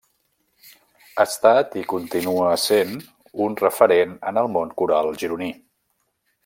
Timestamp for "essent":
2.55-2.97